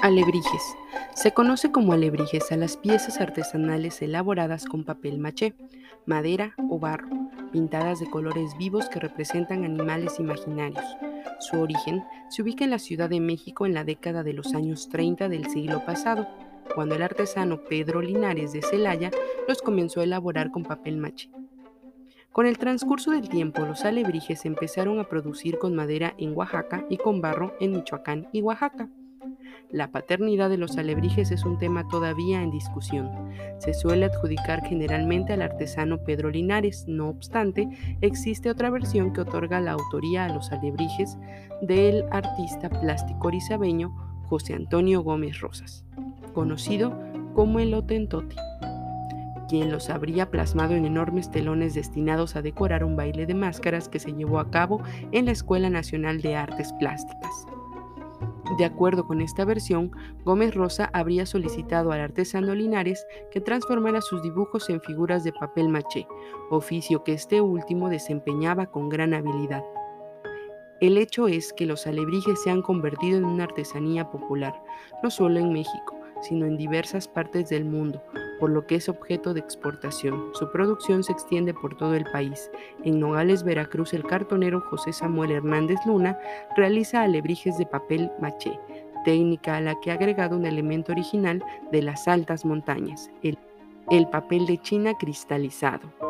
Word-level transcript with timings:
Alebrijes. 0.00 0.76
Se 1.14 1.32
conoce 1.32 1.72
como 1.72 1.92
alebrijes 1.92 2.52
a 2.52 2.56
las 2.56 2.76
piezas 2.76 3.20
artesanales 3.20 4.00
elaboradas 4.00 4.64
con 4.64 4.84
papel 4.84 5.18
maché, 5.18 5.54
madera 6.06 6.54
o 6.70 6.78
barro, 6.78 7.08
pintadas 7.50 7.98
de 7.98 8.08
colores 8.08 8.56
vivos 8.56 8.88
que 8.88 9.00
representan 9.00 9.64
animales 9.64 10.20
imaginarios. 10.20 10.84
Su 11.40 11.60
origen 11.60 12.04
se 12.28 12.42
ubica 12.42 12.62
en 12.62 12.70
la 12.70 12.78
Ciudad 12.78 13.10
de 13.10 13.18
México 13.18 13.66
en 13.66 13.74
la 13.74 13.82
década 13.82 14.22
de 14.22 14.34
los 14.34 14.54
años 14.54 14.88
30 14.88 15.28
del 15.28 15.50
siglo 15.50 15.84
pasado, 15.84 16.28
cuando 16.76 16.94
el 16.94 17.02
artesano 17.02 17.64
Pedro 17.64 18.00
Linares 18.00 18.52
de 18.52 18.62
Celaya 18.62 19.10
los 19.48 19.62
comenzó 19.62 20.00
a 20.00 20.04
elaborar 20.04 20.52
con 20.52 20.62
papel 20.62 20.96
maché. 20.96 21.28
Con 22.30 22.46
el 22.46 22.58
transcurso 22.58 23.10
del 23.10 23.28
tiempo, 23.28 23.62
los 23.62 23.84
alebrijes 23.84 24.44
empezaron 24.44 25.00
a 25.00 25.08
producir 25.08 25.58
con 25.58 25.74
madera 25.74 26.14
en 26.18 26.36
Oaxaca 26.36 26.84
y 26.88 26.98
con 26.98 27.20
barro 27.20 27.56
en 27.58 27.72
Michoacán 27.72 28.28
y 28.30 28.42
Oaxaca. 28.42 28.88
La 29.70 29.90
paternidad 29.90 30.48
de 30.48 30.56
los 30.56 30.78
alebrijes 30.78 31.30
es 31.30 31.44
un 31.44 31.58
tema 31.58 31.86
todavía 31.88 32.42
en 32.42 32.50
discusión. 32.50 33.10
Se 33.58 33.74
suele 33.74 34.06
adjudicar 34.06 34.64
generalmente 34.64 35.34
al 35.34 35.42
artesano 35.42 35.98
Pedro 35.98 36.30
Linares, 36.30 36.86
no 36.88 37.10
obstante, 37.10 37.68
existe 38.00 38.50
otra 38.50 38.70
versión 38.70 39.12
que 39.12 39.20
otorga 39.20 39.60
la 39.60 39.72
autoría 39.72 40.24
a 40.24 40.32
los 40.32 40.52
alebrijes 40.52 41.18
del 41.60 42.04
artista 42.10 42.70
plástico 42.70 43.28
orizabeño 43.28 43.94
José 44.24 44.54
Antonio 44.54 45.02
Gómez 45.02 45.40
Rosas, 45.40 45.84
conocido 46.32 46.98
como 47.34 47.58
el 47.58 47.74
Otentote 47.74 48.36
quien 49.48 49.72
los 49.72 49.88
habría 49.88 50.30
plasmado 50.30 50.74
en 50.74 50.84
enormes 50.84 51.30
telones 51.30 51.74
destinados 51.74 52.36
a 52.36 52.42
decorar 52.42 52.84
un 52.84 52.96
baile 52.96 53.24
de 53.26 53.34
máscaras 53.34 53.88
que 53.88 53.98
se 53.98 54.12
llevó 54.12 54.40
a 54.40 54.50
cabo 54.50 54.82
en 55.10 55.24
la 55.24 55.32
Escuela 55.32 55.70
Nacional 55.70 56.20
de 56.20 56.36
Artes 56.36 56.72
Plásticas. 56.74 57.46
De 58.58 58.64
acuerdo 58.64 59.06
con 59.06 59.20
esta 59.20 59.44
versión, 59.44 59.92
Gómez 60.24 60.52
Rosa 60.52 60.90
habría 60.92 61.26
solicitado 61.26 61.92
al 61.92 62.00
artesano 62.00 62.56
Linares 62.56 63.06
que 63.30 63.40
transformara 63.40 64.00
sus 64.00 64.20
dibujos 64.20 64.68
en 64.68 64.80
figuras 64.80 65.22
de 65.22 65.32
papel 65.32 65.68
maché, 65.68 66.08
oficio 66.50 67.04
que 67.04 67.12
este 67.12 67.40
último 67.40 67.88
desempeñaba 67.88 68.66
con 68.66 68.88
gran 68.88 69.14
habilidad. 69.14 69.62
El 70.80 70.98
hecho 70.98 71.28
es 71.28 71.52
que 71.52 71.66
los 71.66 71.86
alebrijes 71.86 72.42
se 72.42 72.50
han 72.50 72.62
convertido 72.62 73.18
en 73.18 73.26
una 73.26 73.44
artesanía 73.44 74.10
popular, 74.10 74.60
no 75.04 75.10
solo 75.12 75.38
en 75.38 75.52
México, 75.52 75.96
sino 76.20 76.44
en 76.44 76.56
diversas 76.56 77.06
partes 77.06 77.48
del 77.48 77.64
mundo, 77.64 78.02
por 78.38 78.50
lo 78.50 78.66
que 78.66 78.76
es 78.76 78.88
objeto 78.88 79.34
de 79.34 79.40
exportación. 79.40 80.30
Su 80.32 80.50
producción 80.50 81.02
se 81.04 81.12
extiende 81.12 81.54
por 81.54 81.76
todo 81.76 81.94
el 81.94 82.04
país. 82.12 82.50
En 82.84 83.00
Nogales, 83.00 83.42
Veracruz, 83.42 83.94
el 83.94 84.04
cartonero 84.04 84.60
José 84.60 84.92
Samuel 84.92 85.32
Hernández 85.32 85.78
Luna 85.86 86.18
realiza 86.56 87.02
alebrijes 87.02 87.58
de 87.58 87.66
papel 87.66 88.10
maché, 88.20 88.58
técnica 89.04 89.56
a 89.56 89.60
la 89.60 89.78
que 89.80 89.90
ha 89.90 89.94
agregado 89.94 90.36
un 90.36 90.46
elemento 90.46 90.92
original 90.92 91.42
de 91.72 91.82
las 91.82 92.08
altas 92.08 92.44
montañas, 92.44 93.10
el, 93.22 93.38
el 93.90 94.08
papel 94.08 94.46
de 94.46 94.58
China 94.58 94.92
cristalizado. 94.98 96.07